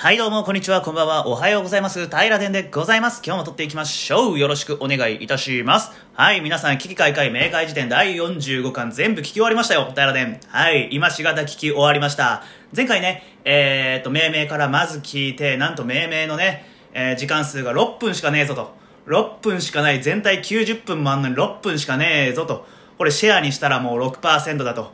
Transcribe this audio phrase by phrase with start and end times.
[0.00, 2.06] はいどうも、こんにちは、こんばんは、おはようございます。
[2.06, 3.20] 平殿でございます。
[3.26, 4.38] 今日も撮っていきましょう。
[4.38, 5.90] よろしくお願いいたします。
[6.12, 10.36] はい、皆さん、危機開会明快辞典第45巻全部聞き終わりましたよ、平殿。
[10.46, 12.44] はい、今しがた聞き終わりました。
[12.72, 18.70] 前回ね、えーっと、命名からまず聞いて、なんと命名のね、えー時間数が6分しかねえぞと。
[19.08, 22.68] 6分しかない、全体90分もあんのに6分しかねえぞと。
[22.98, 24.92] これシェアにしたらもう6%だと。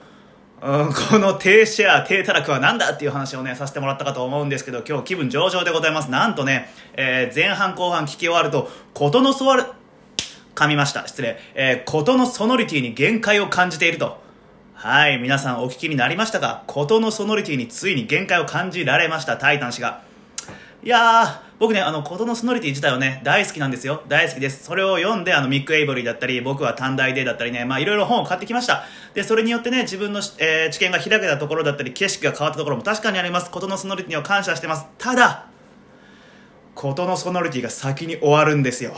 [0.65, 6.11] うん、この低シェア、低たらくは何だっていう話をね、させてもらったかと思うんですけど、今日気分上々でございます。
[6.11, 9.65] なんとね、えー前半後半聞き終わると、ことのそわる、
[10.55, 11.07] 噛みました。
[11.07, 11.39] 失礼。
[11.55, 14.23] えー、ことのソノリティに限界を感じていると。
[14.73, 16.63] はい、皆さんお聞きになりましたか？
[16.67, 20.01] ことのソノリティについに限界を感じられました、タイタン氏が。
[20.83, 24.03] いや、僕ね、あの、ことのソノリティ自体はね、大好きなんですよ。
[24.09, 24.65] 大好きです。
[24.65, 28.85] それを読んで、あの、ミック・エイボリーだったり、僕は短大でだったりね、まあ、いろいろ本を買ってきました。
[29.15, 33.51] で、それによってね、自分の、えー知見が開けたところだったり、景色が変わったところも確かにあります。
[33.53, 34.87] ことのソノリティには感謝してます。
[34.99, 35.47] ただ、
[36.75, 38.97] ことのソノリティが先に終わるんですよ。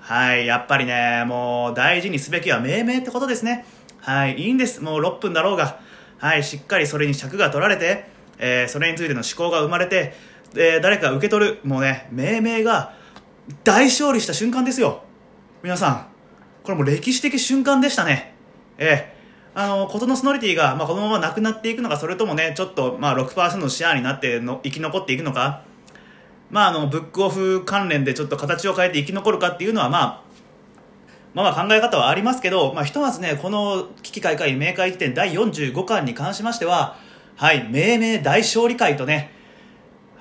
[0.00, 3.64] はい、やっぱりね、もう大事にすべきは命名ってことですね。
[4.00, 4.82] はい、いいんです。
[4.82, 5.80] もう6分だろうが。
[6.18, 8.04] はい、しっかりそれに尺が取られて、
[8.38, 10.14] えーそれについての思考が生まれて、
[10.54, 11.60] で、誰か受け取る。
[11.64, 12.94] もうね、命名が
[13.64, 15.02] 大勝利した瞬間ですよ。
[15.62, 16.06] 皆さん、
[16.62, 18.34] これも歴史的瞬間でしたね。
[18.78, 19.20] ええ
[19.52, 25.64] あの、ことのソノリティが、まあ、このままなくなっていくのか、それともね、ちょっと、まあ、6%のシェアになっての生き残っていくのか、
[26.50, 30.22] まあ、あの、ブックオフ関連でちょっと形を変えて生き残るかっていうのは、まあ、
[31.34, 36.96] まあまあ考え方はありますけど、まあ、ひとまずね、この危機開会明快辞典第45巻に関しましては、
[37.36, 39.32] はい、命名大勝利会とね、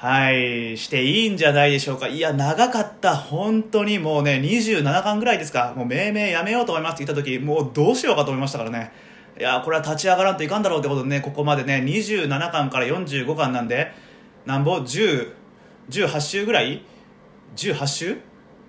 [0.02, 2.08] はい、していいんじゃないでしょうか。
[2.08, 3.17] いや、長かった。
[3.17, 5.73] 本当にもうね、27巻ぐらいですか。
[5.75, 8.94] もう命名やめようと思いますって言った時、もうどうしようかと思いましたからね。
[9.38, 13.92] いや、これは立ち上がらんといかんだろうってことでね、ここまでね、27巻から45巻なんで、
[14.45, 15.33] なんぼ、10、
[15.89, 16.81] 18週ぐらい
[17.58, 18.17] ?18 週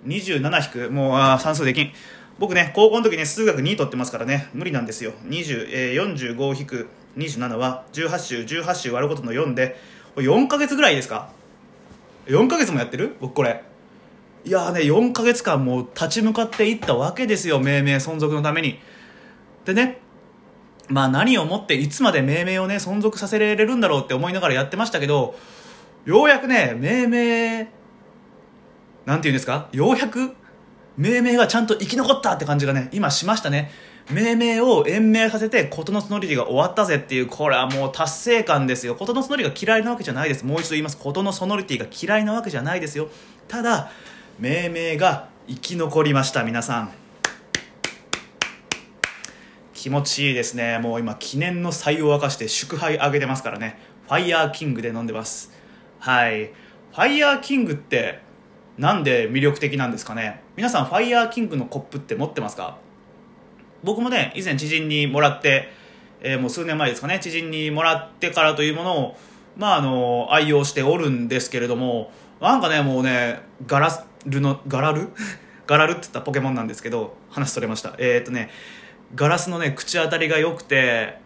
[0.05, 0.91] ?27 引く？
[0.91, 1.93] もう、あ算数できん。
[2.39, 5.13] 僕ね、高校の時ね、数学2取ってますからね、無理なんですよ。
[5.29, 9.79] 20、えー、45引く27は、18週、18週割ることの4で、
[10.15, 11.29] 4ヶ月ぐらいですか
[12.25, 13.15] ?4 ヶ月もやってる？
[13.19, 13.63] 僕これ。
[14.43, 18.79] いやね、4ヶ月間もう立ち向かっていったわけですよ、命名存続のために。
[19.65, 19.99] でね、
[20.89, 25.35] まあ何をもっていつまで命名をね、存続させられるんだろうって思いながらやってましたけど、
[26.05, 27.57] ようやくね、命名、
[29.05, 29.69] なんて言うんですか？
[29.71, 30.35] ようやく
[30.97, 33.71] 命名がちゃんと生き残ったって感じがね、今しましたね。
[34.11, 38.95] 命名を延命させて、事のソノリティが終わったぜっていう、これはもう達成感ですよ。
[38.95, 40.45] 事のソノリティが嫌いなわけじゃないです。
[40.45, 40.97] もう一度言います。
[40.97, 43.09] 事のソノリティが嫌いなわけじゃないですよ。
[43.47, 43.91] ただ、
[44.39, 46.91] 命名が生き残りました、皆さん。
[49.73, 50.77] 気持ちいいですね。
[50.79, 53.79] もう今、記念の祭を沸かして祝杯あげてますからね。
[54.07, 55.51] ファイヤーキングで飲んでます。
[55.99, 56.47] はい。
[56.47, 58.19] ファイヤーキングって、
[58.77, 62.77] なんで魅力的なんですかね皆さんファイヤーキングのコップって持ってますか？
[63.83, 65.71] 僕もね以前知人にもらって、
[66.21, 69.17] えーもう数年前ですかね知人にもらってからというものを
[69.57, 75.09] まああの愛用しておるんですけれどもなんかねもうねガラルのガラル？
[75.67, 77.95] ガラルって言ったポケモンなんですけど話それました。
[77.97, 78.49] えーっとね
[79.15, 81.17] ガラスのね口当たりが良くて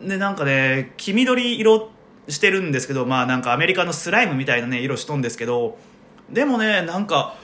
[0.00, 1.90] でなんかね黄緑色
[2.28, 5.76] してるんですけどまあなんかアメリカのスライムみたいなね色しとんですけど
[6.30, 7.34] でもねなんか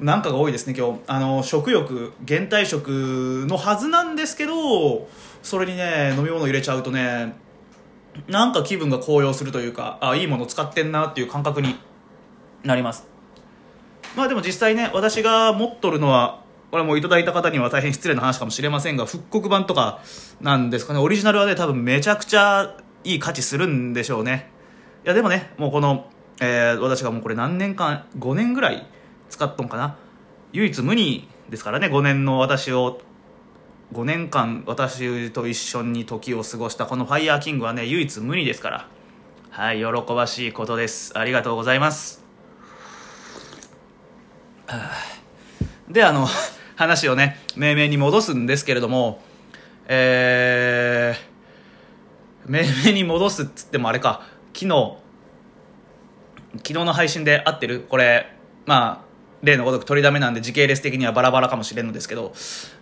[0.00, 1.00] なんかが多いですね今日。
[1.06, 5.08] あの食欲減退食のはずなんですけど
[5.42, 7.34] それにね飲み物入れちゃうとね
[8.28, 11.76] なんか気分が高揚するというかあいいもの使ってんなっていう感覚に
[12.62, 13.06] なります。
[14.16, 20.00] まあでも実際ね私が持っとるのはこれもいただいた方には大変失礼な話かもしれませんが復刻版とか
[20.40, 21.00] なんですかね。
[21.00, 24.50] オリジナルはね多分めちゃくちゃいい価値するんでしょうね。
[25.04, 26.10] いやでもねもうこの、
[26.40, 28.86] えー私がもうこれ何年間5年ぐらい
[29.28, 29.96] 使っとんかな。
[30.52, 33.00] 唯一無二ですからね5年の私を。
[33.92, 38.88] 5年間私と一緒に時を過ごしたこのファイヤーキングはね唯一無二ですから。
[39.50, 41.18] はい喜ばしいことです。
[41.18, 42.22] ありがとうございます。
[45.88, 46.28] であの
[46.76, 49.22] 話をね命名に戻すんですけれども
[49.90, 54.20] えー、命名に戻すっつってもあれか
[54.54, 54.96] 昨日
[56.58, 57.86] 昨日の配信で合ってる？
[57.88, 58.34] これ
[58.66, 59.07] まあ
[59.42, 62.32] 例のごとく取りだめなんで時系列的にはバラバラかもしれんのですけど、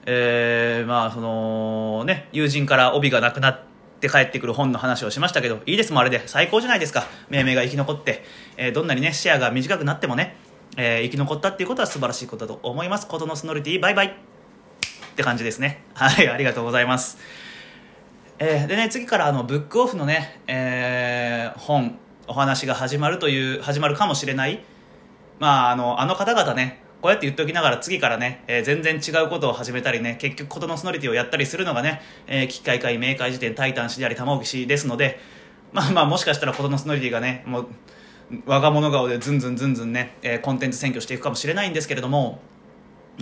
[0.07, 3.61] えー、まあそのね友人から帯がなくなっ
[4.01, 6.23] て帰ってくる本の話をしましたけどいいですもんあれで。
[6.27, 7.07] 最高じゃないですか。
[7.29, 8.25] 命名が生き残って、
[8.57, 10.37] えーどんなにねシェアが短くなってもね、
[10.77, 13.07] えー生き残ったっていうことは素晴らしいことだと思います。
[13.07, 14.07] ことのソノリティバイバイ。
[14.07, 14.11] っ
[15.17, 15.83] て感じですね。
[15.95, 17.19] はいありがとうございます。
[18.39, 21.99] えーでね次からあのブックオフのね、えー本
[22.29, 24.63] お話が始まるという始まるかもしれない
[25.39, 35.21] まああのあの方々ねこうやって言っておきながら次からね、えー、全然違うことを始めたりね結局ことのソノリティをやったりするのがね、えー、機械会明快時点タイタン氏であり玉置氏ですので
[35.73, 37.67] まあまあもしかしたらことのソノリティがねもう
[38.47, 42.41] 我が物顔でずんずんずんずんね、えー、コンテンツ選挙していくかもしれないんですけれども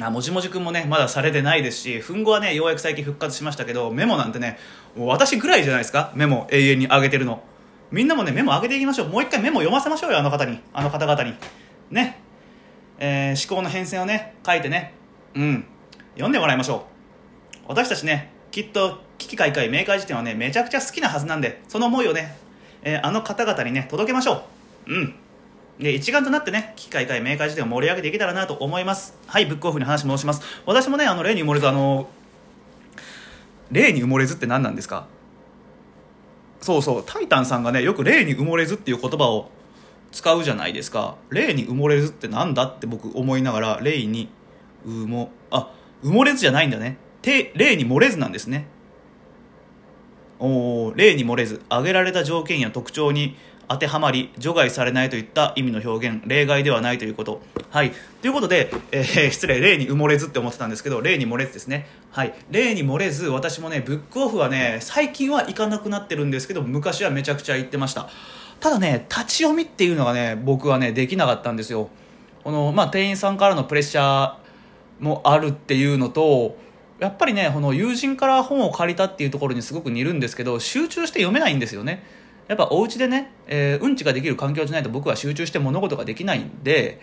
[0.01, 4.59] あもじもじくんもねまだされてないですしふんごはねようやく最近復活しましたけどメモなんてね
[4.97, 7.43] 私ぐらいじゃないですかメモ永遠に上げてるの。
[7.91, 9.09] みんなもねメモ上げていきましょう。
[9.09, 10.61] もう一回メモ読ませましょうよあの方に。
[10.73, 11.35] あの方々に。
[11.95, 12.21] ね。
[12.99, 14.93] えー、思考の変遷をね書いてね。
[15.35, 15.65] うん。
[16.15, 16.87] 読んでもらいましょ
[17.57, 17.65] う。
[17.69, 22.37] 私たちねきっと危機開会明快辞典はねめちゃくちゃ好きなはずなんでその思いをね、
[22.83, 24.45] えー、あの方々にね届けましょ
[24.87, 24.93] う。
[24.93, 25.15] うん。
[25.79, 29.17] で一丸となってね機械会明快辞典を盛り上げていけたらなと思います。
[29.27, 30.43] はいブックオフに話戻します。
[30.67, 32.09] 私もねあの例に埋もれずあの
[33.73, 35.07] 例に埋もれずって何なんですか？
[36.61, 39.51] そうそうタイタンさんがねよく例に埋もれずっていう言葉を
[40.15, 41.17] 使うじゃないですか。
[41.29, 44.29] 例に埋もれずってなんだって僕思いながら例に
[44.87, 45.75] 埋もあ
[46.05, 46.99] 埋もれずじゃないんだね。
[47.23, 48.69] 例に漏れずなんですね。
[50.39, 51.63] お例に漏れず。
[51.69, 56.23] 挙げられた条件や特徴に当てはまり除外されないといった意味の表現。
[56.27, 57.43] 例外ではないということ。
[57.71, 57.91] はい。
[58.23, 59.59] ということで、えー、失礼。
[59.59, 61.89] 例に埋もれずって思ってたんですけど例に漏れずですね。
[62.13, 62.35] はい。
[62.53, 68.09] 例に漏れず私もねブックオフはね最近は行かなくなってるんですけど昔はめちゃくちゃ行ってました。
[68.65, 71.91] ただね立ち読みっていうのがね僕はねできなかったんですよ。
[72.43, 74.35] この、まあ、店員さんからのプレッシャー
[75.01, 76.57] もあるっていうのと
[76.99, 82.05] やっぱりねこの友人から本を借りたっていうところにすごく似るんですけど集中して読めないんですよね。
[82.49, 87.03] やっぱお家でね、えー、うんちができる環境じゃないと僕は集中して物事ができないんで、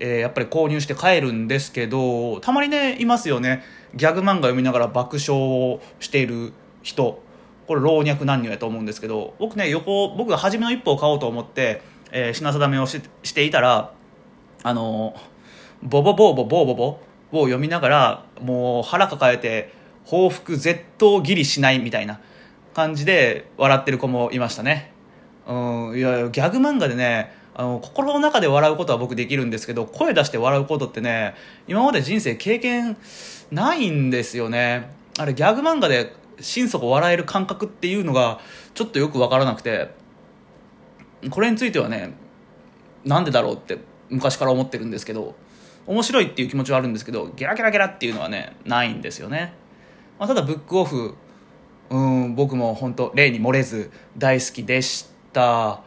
[0.00, 3.62] えー、やっぱり購入して帰るんですけどたまにねいますよね。
[3.94, 7.22] ギャグ漫画読みながら爆笑をしている人。
[7.72, 11.80] これ老若男女やと思うんですけど僕ね横僕が初めの一歩を買おうと思って、
[12.10, 13.94] えー、品定めをししていたら
[14.62, 15.16] あの
[15.82, 16.84] ボボボーボボーボボ
[17.32, 19.72] を読みながらもう腹抱えて
[20.04, 22.20] 報復絶倒義理しないみたいな
[22.74, 24.92] 感じで笑ってる子もいましたね。
[25.48, 31.34] うん、いやギャグ漫画でねあの心の中で笑うことは僕できるんですけど声出して笑うことってね
[31.66, 32.98] 今まで人生経験
[33.50, 38.40] ないんですよねあれギャグ漫画で心底笑える感覚っていうのが
[38.74, 39.90] ちょっとよく分からなくて
[41.30, 42.14] これについてはね
[43.04, 43.78] なんでだろうって
[44.10, 45.34] 昔から思ってるんですけど
[45.86, 49.54] 面白いっていう気持ちはあるんですけどゲラゲラゲラっていうのはねないんですよね、
[50.18, 51.14] まあ、ただブックオフ
[51.90, 55.82] うん僕も本当例に漏れず大好きでした。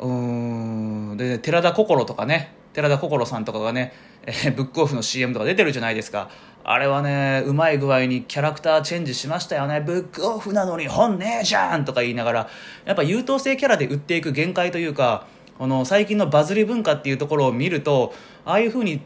[0.00, 3.92] うんで寺田心とかね寺田心さんとかがね、
[4.26, 6.28] え、ブックオフの CM とか出てるじゃないですか。
[6.66, 9.82] あれはねうまい具合にキャラクターチェンジしましたよね。
[9.82, 12.48] ブックオフなのに本ねえじゃんとか言いながら
[12.86, 15.26] やっぱ優等生キャラで売っていく限界というか
[15.58, 18.14] この最近のバズり文化っていうところを見ると
[18.46, 19.02] ああいうふうに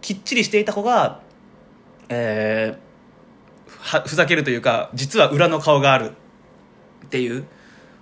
[0.00, 1.20] きっちりしていた子が
[2.08, 2.92] えー
[4.06, 6.12] ふざけるというか実は裏の顔がある
[7.06, 7.44] っていう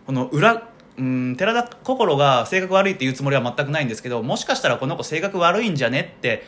[0.05, 0.69] この裏
[0.99, 6.43] うん寺田心が性格悪いっていうつもりは全くないんですけどもしかしたらこの子性格悪いんじゃねって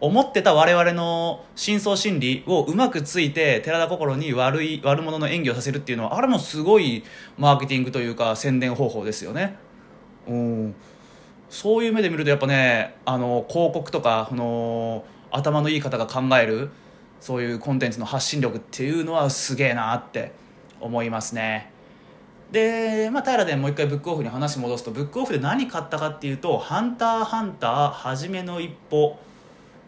[0.00, 7.04] 思ってた我々の深層心理をうまくついて寺田心に悪い悪者の演技をさせるっていうのはあれもすごい
[7.38, 9.56] マーケティングというか宣伝方法ですよね。
[10.26, 10.74] うん
[11.48, 16.70] そういう目で見るとやっぱねあの広告とかこの頭のいい方が考える
[17.20, 20.32] そういうコンテンツの発信力っていうのはすげえなって
[20.80, 21.70] 思いますね
[22.50, 29.16] で、まあ、平でもう一回ブックオフに話戻すとブックオフで何買ったかっていうと「ハンターハンターはじめの一歩」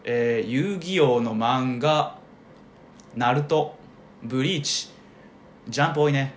[0.09, 2.17] えー、遊戯王の漫画
[3.17, 3.75] 「ナルト」
[4.23, 4.89] 「ブリーチ」
[5.67, 6.33] ジャンプ多いね。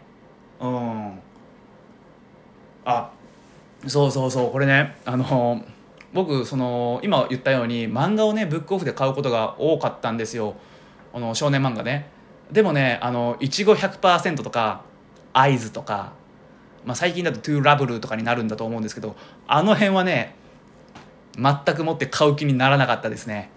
[0.61, 1.21] うん。
[2.85, 3.12] あ
[3.87, 5.62] そうそうそうこれねあの
[6.12, 10.57] 僕その今言ったように漫画をねブックオフで買うことが多かったんですよ。
[11.15, 12.11] あの少年漫画ね。
[12.50, 14.83] でもねあのいちご100%とか
[15.33, 16.12] 合図とか、
[16.85, 19.15] まあ、最近だと「トゥーラブル」とかになるんだと思うんですけど
[19.47, 20.35] あの辺はね
[21.37, 23.50] 全くもって買う気にならなかったですね。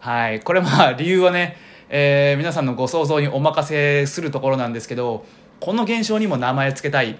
[0.00, 1.56] はいこれまあ理由はね、
[1.88, 5.24] えー、皆さんのご想像にお任せするところなんですけど
[5.60, 7.18] この現象にも名前付けたい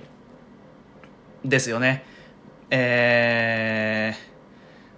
[1.45, 2.05] ですよね
[2.71, 4.29] えー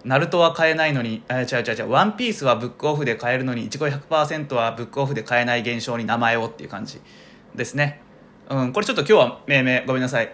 [0.03, 6.99] ナルトは買えないのに、え違う違う違う、ワンピースはブックオフで買えるのに、いちご100%はブックオフで買えない現象に名前をっていう感じ
[7.53, 8.01] ですね。
[8.49, 10.33] うん、これちょっと今日は命名、ごめんなさい。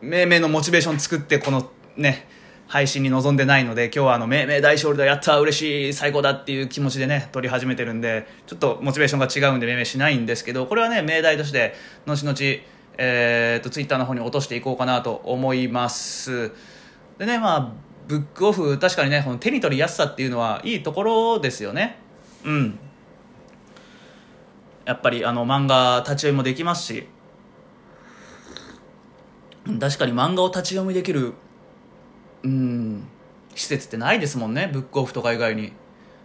[0.00, 2.26] 命名のモチベーション作って、このね、
[2.66, 11.74] 配信に臨んでないので、今日はあの、命名大勝利だ、やった嬉しい、最高だっていう気持ちでね、撮り始めてるんで、ちょっとモチベーションが違うんで命名しないんですけど、これはね、命題として、
[12.06, 12.36] 後々、
[12.98, 16.52] えー、とツイッターの方に落としていこうかなと思います。
[17.18, 17.72] でねまあ
[18.08, 21.98] ブックオフ確かにねこの手に取りやすさっていうのはいいところですよね。
[22.44, 22.78] うん。
[24.84, 27.08] やっぱりあの漫画立ち読みもできますし
[29.80, 31.34] 確かに漫画を立ち読みできる
[32.46, 33.08] うん。
[33.54, 35.72] 施設ってないですもんねブックオフとか以外に。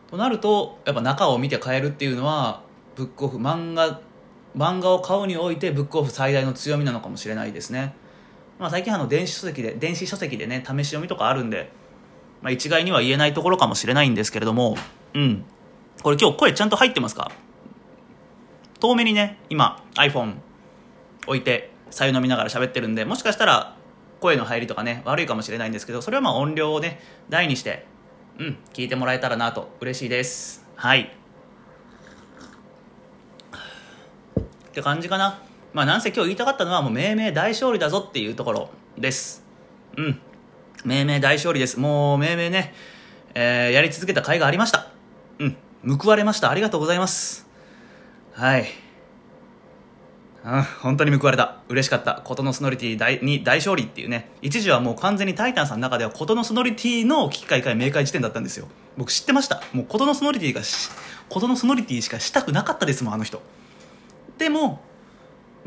[0.09, 2.63] となるとやっぱ中を見て買えるっていうのは
[2.95, 4.01] ブックオフ漫画
[4.57, 7.95] 漫画を買うにおいてブックオフ最大の強みなのかもしれないですね、
[8.59, 11.71] まあ、最近あの電子書籍で電子書籍でね試し読みとかあるんで、
[12.41, 14.75] まあ、一概には言えないところかもしれないんですけれども
[15.13, 15.45] うん。
[16.03, 17.31] これ今日声ちゃんと入ってますか？
[18.81, 20.35] 遠目にね今 iPhone
[21.27, 23.77] 置いて左右飲みながら喋ってるんでもしかしたら
[24.21, 27.85] 声の入りとかね悪いかもしれないんですけどそれはまあ音量をね大にして
[28.39, 30.65] うん聞いてもらえたらなと嬉しいです。
[30.75, 31.11] はい。
[34.71, 35.41] って感じかな。
[35.73, 39.43] まあなんせ今日言いたかったのはもう命名大勝利だぞっていうところです。
[39.97, 40.19] うん。
[40.85, 41.79] 命名大勝利です。
[41.79, 42.73] もう命名ね、
[43.35, 44.87] えー、やり続けた甲斐がありました。
[45.39, 45.57] うん。
[45.99, 46.49] 報われました。
[46.49, 47.47] ありがとうございます。
[48.33, 48.65] はい。
[50.43, 51.57] うん、本当に報われた。
[51.69, 52.15] 嬉しかった。
[52.23, 54.31] ことのソノリティ大に大勝利っていうね。
[54.41, 58.67] 一時はもう完全にタイタンさんの中ではことのソノリティの危機開会明快時点だったんですよ。
[58.97, 59.61] 僕知ってました。
[59.71, 60.89] もうことのソノリティがし
[61.29, 63.41] ことのソノリティしかしたくなかったですもんあの人。
[64.39, 64.81] でも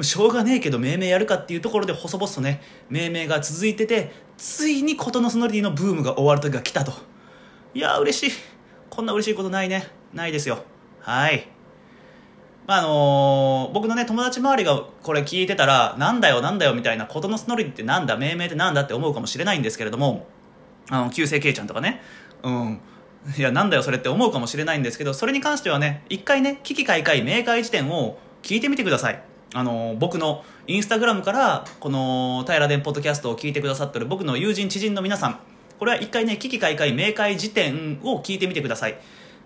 [0.00, 6.92] しょうがねえけど命名やるかっていうところで細々とね命名が続いててついにことのソノリティのブームが終わる時が来たと。
[7.74, 8.36] いやー嬉しい。
[8.90, 9.88] こんな嬉しいことないね。
[10.12, 10.64] ないですよ。
[11.00, 11.53] はい。
[12.66, 20.26] まああの、僕のね友達周りがこれ聞いてたらなんだよなんだよみたいなことのソノリってなんだ命名ってなんだって思うかもしれないんですけれども
[20.90, 22.00] あの旧姓ケイちゃんとかね。
[22.42, 22.80] うん。
[23.38, 29.22] いやなんだよそれって思うかもしれないんですけどそれに関してはね一回ね危機開会明快時点を聞いてみてください。
[29.54, 35.38] あの僕のインスタグラムからこの平殿ポッドキャストを聞いてくださってる僕の友人知人の皆さん。
[35.78, 38.98] これは一回ね危機開会明快時点を聞いてみてください。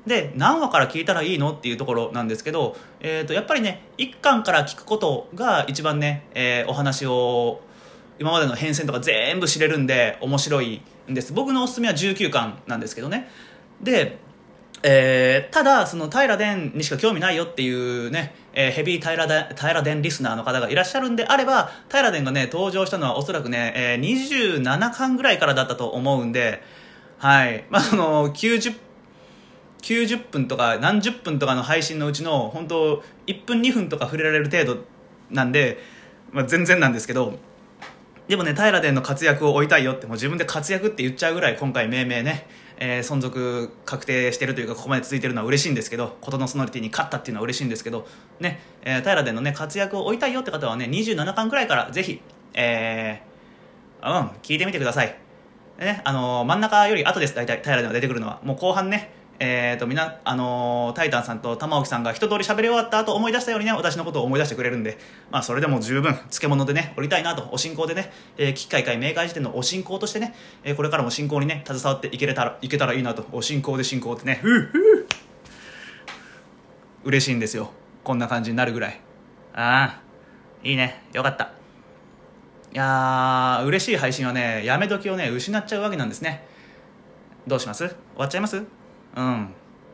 [0.09, 7.61] で何話から聞いたらいいのっていうところなんですけど、えー、とやっぱりね1巻から聞くことが一番ね、えー、お話を
[8.19, 11.33] 今までの変遷とか全部知れるんで面白いんです。
[11.33, 13.29] 僕のおすすめは19巻なんですけどね。
[13.81, 14.19] で、
[14.83, 26.63] えー、ただその平殿にしか興味ないよっていうね、えー、ヘビー平田平殿リスナーの方がいらっしゃるんであれば平殿がね登場したのはおそらくね、えー、27巻ぐらいからだったと思うんで
[27.19, 27.65] はい。
[27.69, 28.77] まあその90
[29.83, 34.85] 90分とか何十分とかの配信のうちの本当1分2分とか触れられる程度
[35.31, 35.79] なんで、
[36.33, 37.39] まあ、全然なんですけど
[38.27, 42.47] でもね平殿の活躍を追いたいよってもう自分で活躍って言っちゃうぐらい今回命名ね、
[42.79, 48.07] えー、存続確定してるというかここまで続いてるのは嬉しいんですけど事のソノリティに勝ったっていうのは嬉しいんですけど
[48.41, 52.21] ね、えー、平殿のね活躍を追いたいよって方はね27巻くらいからぜひ
[52.55, 55.19] えー、うん聞いてみてください。
[55.79, 57.35] ねあのー、真ん中より後です。
[57.35, 58.41] 大体平殿が出てくるのは。
[58.43, 64.99] もう後半ねえーとみなあのー、タイタンさんと玉置さんが一通り喋り終わった後思い出したようにね私のことを思い出してくれるんで、
[65.31, 75.07] まあ、それでも十分漬物でね降りたいなとお進行でね、えー、機開会明快時点のお進行としてね、えー、これからも進行にね携わっていけれたらいけたらいいなとお進行で進行ってねふうふう。
[77.05, 77.71] 嬉しいんですよ。
[78.03, 79.01] こんな感じになるぐらい。
[79.55, 80.03] ああ
[80.65, 81.05] いいね。
[81.13, 81.53] よかった。
[82.73, 86.45] いやー嬉しい配信はねやめ時をね失っちゃうわけなんですね。
[87.47, 87.89] どうします？
[87.89, 88.78] 終わっちゃいます？
[89.19, 89.49] うん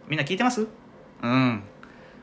[0.06, 0.66] みんな聞いてます？
[1.22, 1.62] うん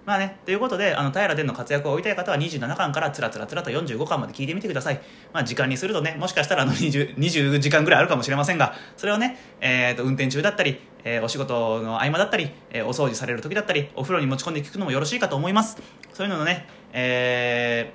[0.04, 5.00] まあね、ということで、あの、平殿の活躍を追いたい方は27巻からつらつらつらと45巻まで聞いてみてください。
[5.32, 15.78] まあ、時間にするとね、もしかしたらあの 20, 20時間ぐらいあるかもしれませんが、それをね、えっ、ー、と、運転中だったり、えー、お仕事の合間だったり、えー、お掃除される時だったり、お風呂に持ち込んで聞くのもよろしいかと思います。
[16.14, 17.94] そういうののね、え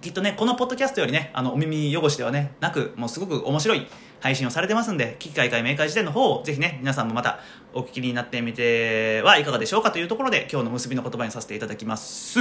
[0.00, 3.86] きっとね、このポッドキャストよりね、あの、お耳汚しではね、なく、もうすごく面白い、
[4.26, 7.38] 配信をされてますんで、危機開会明快時点の方をぜひね、皆さんもまた
[7.72, 12.40] お聞きになってみてはいかがでしょうかというところで、今日の結びの言葉にさせていただきます。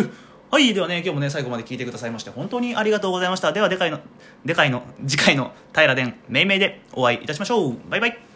[0.50, 3.54] はい、ではね、今日もね、最後まで聞いてくださいまして、本当にありがとうございました。
[3.54, 4.00] では、でかいの、
[4.46, 7.78] でかいの、次回の平殿、命名でお会いいたしましょう。
[7.88, 8.35] バイバイ。